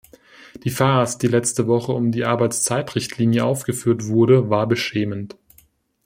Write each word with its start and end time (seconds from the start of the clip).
Die 0.63 0.71
Farce, 0.71 1.19
die 1.19 1.27
letzte 1.27 1.67
Woche 1.67 1.91
um 1.91 2.11
die 2.11 2.25
Arbeitszeitrichtlinie 2.25 3.45
aufgeführt 3.45 4.07
wurde, 4.07 4.49
war 4.49 4.65
beschämend. 4.67 5.37